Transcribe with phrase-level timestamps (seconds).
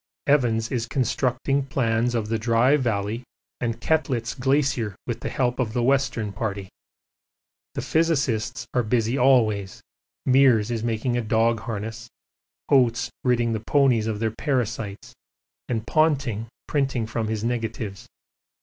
[0.25, 3.21] Evans is constructing plans of the Dry Valley
[3.59, 6.69] and Koettlitz Glacier with the help of the Western Party.
[7.75, 9.79] The physicists are busy always,
[10.27, 12.09] Meares is making dog harness,
[12.67, 15.13] Oates ridding the ponies of their parasites,
[15.69, 18.07] and Ponting printing from his negatives.